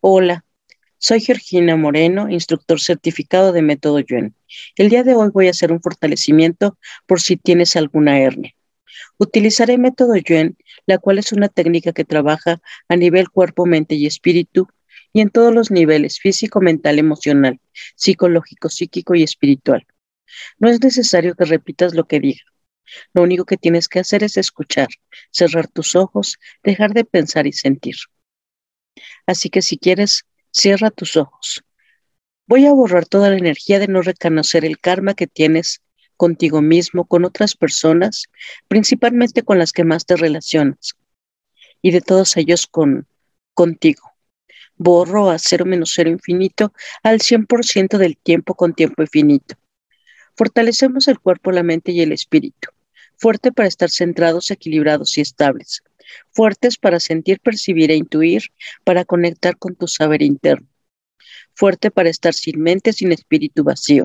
[0.00, 0.44] Hola,
[0.98, 4.32] soy Georgina Moreno, instructor certificado de método Yuen.
[4.76, 8.54] El día de hoy voy a hacer un fortalecimiento por si tienes alguna hernia.
[9.18, 10.56] Utilizaré método Yuen,
[10.86, 14.68] la cual es una técnica que trabaja a nivel cuerpo, mente y espíritu
[15.12, 17.58] y en todos los niveles, físico, mental, emocional,
[17.96, 19.84] psicológico, psíquico y espiritual.
[20.60, 22.44] No es necesario que repitas lo que diga.
[23.14, 24.86] Lo único que tienes que hacer es escuchar,
[25.32, 27.96] cerrar tus ojos, dejar de pensar y sentir.
[29.26, 31.62] Así que si quieres, cierra tus ojos.
[32.46, 35.82] Voy a borrar toda la energía de no reconocer el karma que tienes
[36.16, 38.24] contigo mismo, con otras personas,
[38.66, 40.96] principalmente con las que más te relacionas,
[41.80, 43.06] y de todos ellos con
[43.54, 44.02] contigo.
[44.76, 49.56] Borro a cero menos cero infinito al 100% del tiempo con tiempo infinito.
[50.36, 52.70] Fortalecemos el cuerpo, la mente y el espíritu,
[53.16, 55.82] fuerte para estar centrados, equilibrados y estables
[56.30, 58.42] fuertes para sentir, percibir e intuir,
[58.84, 60.68] para conectar con tu saber interno,
[61.54, 64.04] fuerte para estar sin mente, sin espíritu vacío.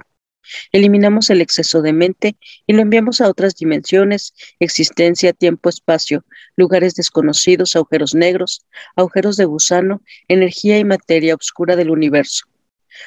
[0.72, 2.36] Eliminamos el exceso de mente
[2.68, 6.26] y lo enviamos a otras dimensiones, existencia, tiempo, espacio,
[6.58, 12.46] lugares desconocidos, agujeros negros, agujeros de gusano, energía y materia oscura del universo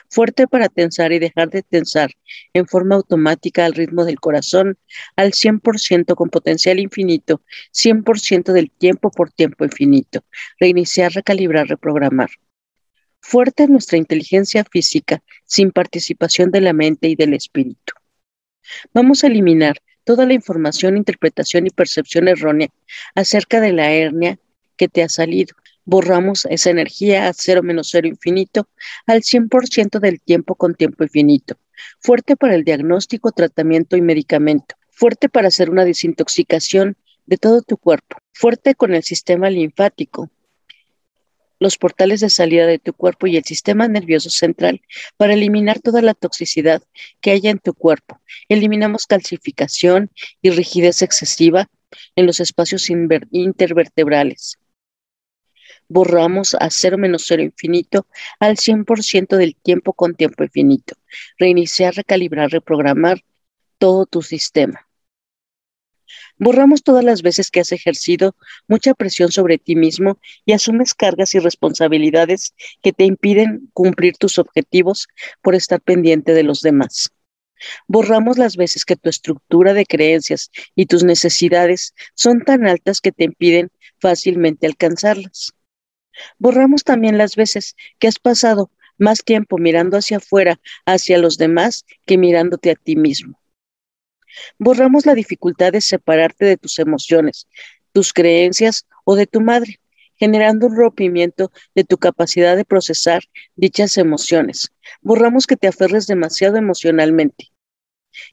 [0.09, 2.11] fuerte para tensar y dejar de tensar
[2.53, 4.79] en forma automática al ritmo del corazón,
[5.17, 10.25] al 100% con potencial infinito, 100% del tiempo por tiempo infinito,
[10.59, 12.31] reiniciar, recalibrar, reprogramar.
[13.21, 17.93] Fuerte nuestra inteligencia física, sin participación de la mente y del espíritu.
[18.93, 22.69] Vamos a eliminar toda la información, interpretación y percepción errónea
[23.15, 24.39] acerca de la hernia
[24.77, 25.57] que te ha salido
[25.87, 28.69] borramos esa energía a cero menos cero infinito
[29.07, 31.57] al 100% del tiempo con tiempo infinito.
[32.01, 34.75] Fuerte para el diagnóstico, tratamiento y medicamento.
[34.91, 38.19] Fuerte para hacer una desintoxicación de todo tu cuerpo.
[38.35, 40.31] Fuerte con el sistema linfático,
[41.59, 44.83] los portales de salida de tu cuerpo y el sistema nervioso central
[45.17, 46.83] para eliminar toda la toxicidad
[47.21, 48.21] que haya en tu cuerpo.
[48.49, 50.11] Eliminamos calcificación
[50.43, 51.69] y rigidez excesiva
[52.17, 54.59] en los espacios intervertebrales
[55.89, 58.07] borramos a cero menos cero infinito
[58.41, 60.95] al 100% del tiempo con tiempo infinito.
[61.39, 63.23] Reiniciar, recalibrar, reprogramar
[63.79, 64.87] todo tu sistema.
[66.39, 68.37] Borramos todas las veces que has ejercido
[68.69, 74.39] mucha presión sobre ti mismo y asumes cargas y responsabilidades que te impiden cumplir tus
[74.39, 75.09] objetivos
[75.43, 77.11] por estar pendiente de los demás.
[77.89, 83.13] Borramos las veces que tu estructura de creencias y tus necesidades son tan altas que
[83.13, 85.56] te impiden fácilmente alcanzarlas.
[86.39, 91.85] Borramos también las veces que has pasado más tiempo mirando hacia afuera, hacia los demás,
[92.07, 93.41] que mirándote a ti mismo.
[94.59, 97.47] Borramos la dificultad de separarte de tus emociones,
[97.93, 99.81] tus creencias o de tu madre,
[100.15, 103.23] generando un rompimiento de tu capacidad de procesar
[103.55, 104.73] dichas emociones.
[105.03, 107.53] Borramos que te aferres demasiado emocionalmente,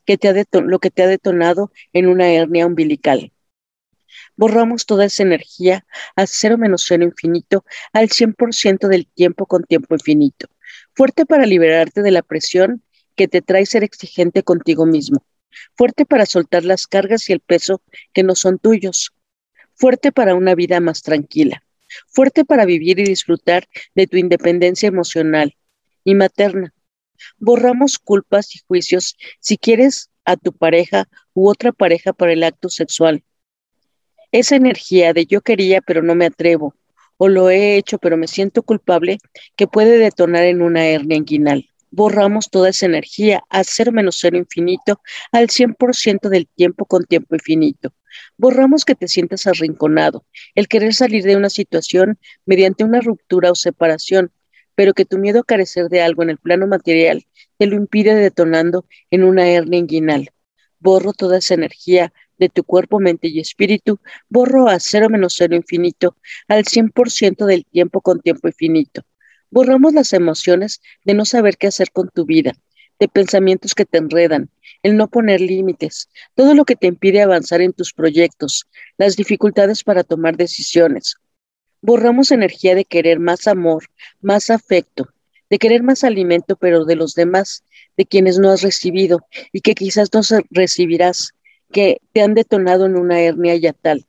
[0.06, 3.32] que te lo que te ha detonado en una hernia umbilical
[4.44, 5.86] borramos toda esa energía
[6.18, 10.48] a cero menos cero infinito al 100% del tiempo con tiempo infinito.
[10.94, 12.84] Fuerte para liberarte de la presión
[13.16, 15.26] que te trae ser exigente contigo mismo.
[15.78, 19.14] Fuerte para soltar las cargas y el peso que no son tuyos.
[19.76, 21.64] Fuerte para una vida más tranquila.
[22.08, 25.56] Fuerte para vivir y disfrutar de tu independencia emocional
[26.04, 26.74] y materna.
[27.38, 32.68] Borramos culpas y juicios si quieres a tu pareja u otra pareja para el acto
[32.68, 33.24] sexual
[34.34, 36.76] esa energía de yo quería pero no me atrevo,
[37.18, 39.20] o lo he hecho pero me siento culpable,
[39.56, 41.70] que puede detonar en una hernia inguinal.
[41.92, 45.00] Borramos toda esa energía a cero menos cero infinito
[45.32, 47.94] al 100% del tiempo con tiempo infinito.
[48.36, 52.18] Borramos que te sientas arrinconado, el querer salir de una situación
[52.48, 54.32] mediante una ruptura o separación,
[54.74, 57.28] pero que tu miedo a carecer de algo en el plano material
[57.60, 60.33] te lo impide detonando en una hernia inguinal.
[60.84, 65.56] Borro toda esa energía de tu cuerpo, mente y espíritu, borro a cero menos cero
[65.56, 66.18] infinito
[66.50, 69.06] al 100% del tiempo con tiempo infinito.
[69.50, 72.52] Borramos las emociones de no saber qué hacer con tu vida,
[73.00, 74.50] de pensamientos que te enredan,
[74.82, 79.86] el no poner límites, todo lo que te impide avanzar en tus proyectos, las dificultades
[79.86, 81.16] para tomar decisiones.
[81.82, 83.86] Borramos energía de querer más amor,
[84.20, 85.13] más afecto,
[85.54, 87.64] de querer más alimento, pero de los demás,
[87.96, 89.20] de quienes no has recibido
[89.52, 91.34] y que quizás no recibirás,
[91.72, 94.08] que te han detonado en una hernia yatal.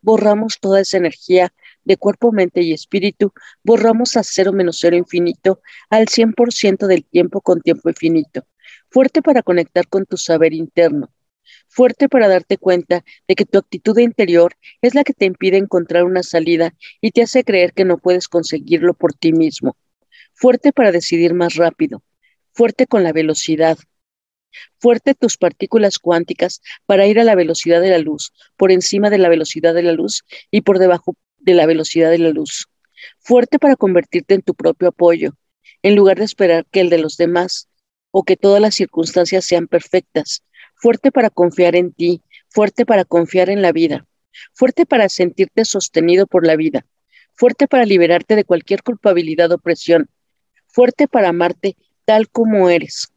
[0.00, 1.54] Borramos toda esa energía
[1.84, 3.32] de cuerpo, mente y espíritu,
[3.62, 5.60] borramos a cero menos cero infinito
[5.90, 8.44] al 100% del tiempo con tiempo infinito,
[8.90, 11.08] fuerte para conectar con tu saber interno,
[11.68, 16.02] Fuerte para darte cuenta de que tu actitud interior es la que te impide encontrar
[16.02, 19.76] una salida y te hace creer que no puedes conseguirlo por ti mismo.
[20.34, 22.02] Fuerte para decidir más rápido.
[22.52, 23.78] Fuerte con la velocidad.
[24.78, 29.18] Fuerte tus partículas cuánticas para ir a la velocidad de la luz, por encima de
[29.18, 32.66] la velocidad de la luz y por debajo de la velocidad de la luz.
[33.20, 35.34] Fuerte para convertirte en tu propio apoyo,
[35.82, 37.68] en lugar de esperar que el de los demás
[38.10, 40.44] o que todas las circunstancias sean perfectas.
[40.74, 44.06] Fuerte para confiar en ti, fuerte para confiar en la vida,
[44.52, 46.86] fuerte para sentirte sostenido por la vida,
[47.34, 50.08] fuerte para liberarte de cualquier culpabilidad o presión,
[50.74, 53.12] fuerte para amarte tal como eres,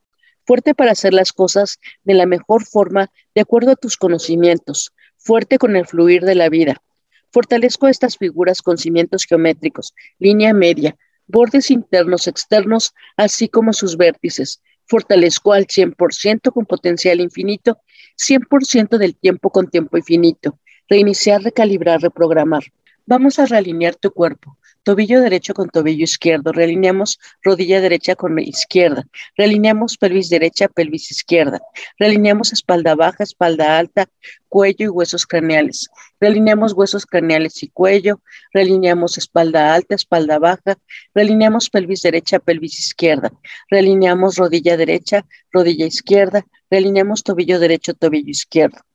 [0.45, 5.57] fuerte para hacer las cosas de la mejor forma de acuerdo a tus conocimientos, fuerte
[5.57, 6.83] con el fluir de la vida.
[7.31, 10.95] Fortalezco estas figuras con cimientos geométricos, línea media,
[11.25, 14.61] bordes internos, externos, así como sus vértices.
[14.85, 17.79] Fortalezco al 100% con potencial infinito,
[18.17, 20.59] 100% del tiempo con tiempo infinito.
[20.87, 22.63] Reiniciar, recalibrar, reprogramar.
[23.09, 29.07] Vamos a realinear tu cuerpo, tobillo derecho con tobillo izquierdo, realineamos rodilla derecha con izquierda,
[29.37, 31.61] realineamos pelvis derecha, pelvis izquierda,
[31.97, 34.09] realineamos espalda baja, espalda alta,
[34.49, 35.87] cuello y huesos craneales,
[36.19, 38.19] realineamos huesos craneales y cuello,
[38.51, 40.77] realineamos espalda alta, espalda baja,
[41.15, 43.31] realineamos pelvis derecha, pelvis izquierda,
[43.69, 48.86] realineamos rodilla derecha, rodilla izquierda, realineamos tobillo derecho, tobillo izquierdo.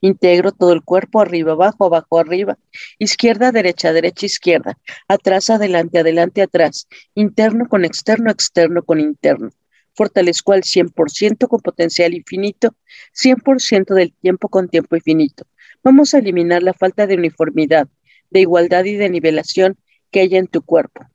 [0.00, 2.58] Integro todo el cuerpo arriba, abajo, abajo, arriba,
[2.98, 9.50] izquierda, derecha, derecha, izquierda, atrás, adelante, adelante, atrás, interno con externo, externo con interno.
[9.94, 12.74] Fortalezco al 100% con potencial infinito,
[13.12, 15.44] 100% del tiempo con tiempo infinito.
[15.82, 17.88] Vamos a eliminar la falta de uniformidad,
[18.30, 19.76] de igualdad y de nivelación
[20.10, 21.06] que haya en tu cuerpo.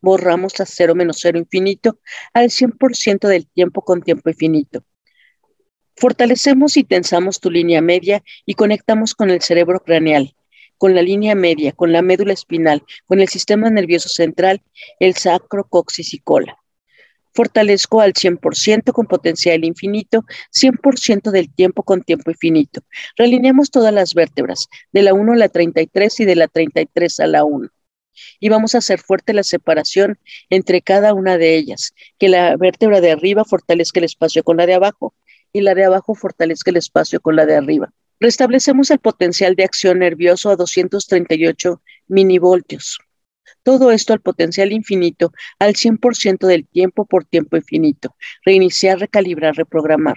[0.00, 1.98] Borramos a cero menos cero infinito
[2.34, 4.84] al 100% del tiempo con tiempo infinito.
[5.98, 10.34] Fortalecemos y tensamos tu línea media y conectamos con el cerebro craneal,
[10.76, 14.62] con la línea media, con la médula espinal, con el sistema nervioso central,
[15.00, 16.58] el sacro, coxis y cola.
[17.32, 22.82] Fortalezco al 100% con potencial infinito, 100% del tiempo con tiempo infinito.
[23.16, 27.26] Realineamos todas las vértebras, de la 1 a la 33 y de la 33 a
[27.26, 27.70] la 1
[28.40, 33.02] y vamos a hacer fuerte la separación entre cada una de ellas, que la vértebra
[33.02, 35.14] de arriba fortalezca el espacio con la de abajo
[35.52, 37.92] y la de abajo fortalezca el espacio con la de arriba.
[38.20, 42.98] Restablecemos el potencial de acción nervioso a 238 minivoltios.
[43.62, 48.14] Todo esto al potencial infinito, al 100% del tiempo por tiempo infinito.
[48.44, 50.16] Reiniciar, recalibrar, reprogramar.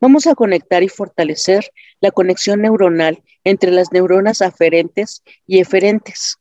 [0.00, 1.70] Vamos a conectar y fortalecer
[2.00, 6.38] la conexión neuronal entre las neuronas aferentes y eferentes.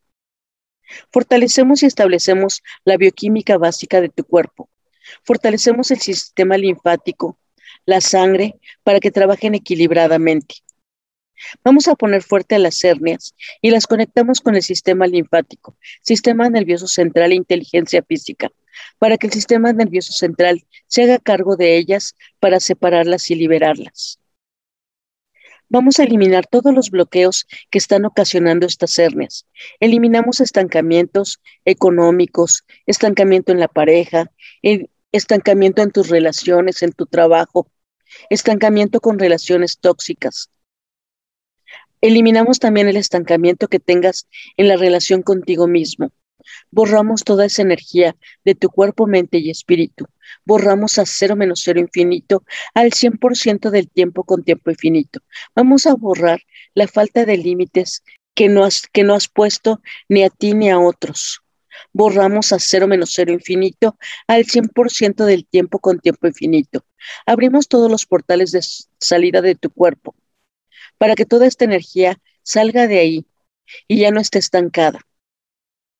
[1.12, 4.69] Fortalecemos y establecemos la bioquímica básica de tu cuerpo.
[5.24, 7.38] Fortalecemos el sistema linfático,
[7.86, 10.56] la sangre para que trabajen equilibradamente.
[11.64, 16.50] Vamos a poner fuerte a las hernias y las conectamos con el sistema linfático, sistema
[16.50, 18.52] nervioso central e inteligencia física,
[18.98, 24.20] para que el sistema nervioso central se haga cargo de ellas para separarlas y liberarlas.
[25.70, 29.48] Vamos a eliminar todos los bloqueos que están ocasionando estas hernias.
[29.80, 34.32] Eliminamos estancamientos económicos, estancamiento en la pareja,
[35.12, 37.68] estancamiento en tus relaciones, en tu trabajo,
[38.30, 40.50] estancamiento con relaciones tóxicas.
[42.01, 44.27] Eliminamos también el estancamiento que tengas
[44.57, 46.12] en la relación contigo mismo.
[46.71, 50.05] Borramos toda esa energía de tu cuerpo, mente y espíritu.
[50.43, 52.43] Borramos a cero menos cero infinito
[52.74, 55.22] al 100% del tiempo con tiempo infinito.
[55.55, 56.41] Vamos a borrar
[56.74, 58.03] la falta de límites
[58.34, 61.43] que no has, que no has puesto ni a ti ni a otros
[61.94, 63.98] borramos a cero menos cero infinito
[64.28, 66.86] al 100% del tiempo con tiempo infinito.
[67.26, 68.62] Abrimos todos los portales de
[69.00, 70.16] salida de tu cuerpo
[70.98, 73.26] para que toda esta energía salga de ahí
[73.88, 75.00] y ya no esté estancada.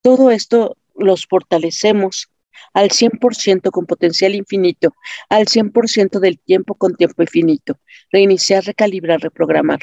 [0.02, 2.30] Todo esto los fortalecemos
[2.74, 4.96] al 100% con potencial infinito,
[5.30, 7.80] al 100% del tiempo con tiempo infinito.
[8.12, 9.80] Reiniciar, recalibrar, reprogramar.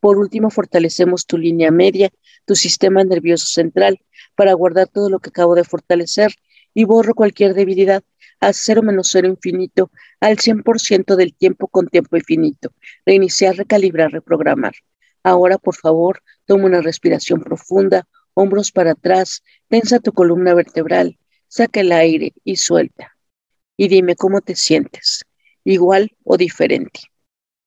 [0.00, 2.10] Por último, fortalecemos tu línea media,
[2.46, 4.00] tu sistema nervioso central,
[4.34, 6.32] para guardar todo lo que acabo de fortalecer
[6.74, 8.02] y borro cualquier debilidad
[8.40, 12.72] a cero menos cero infinito al 100% del tiempo con tiempo infinito.
[13.04, 14.72] Reiniciar, recalibrar, reprogramar.
[15.22, 21.80] Ahora, por favor, toma una respiración profunda, hombros para atrás, tensa tu columna vertebral, saca
[21.80, 23.16] el aire y suelta.
[23.76, 25.24] Y dime cómo te sientes,
[25.64, 27.00] igual o diferente.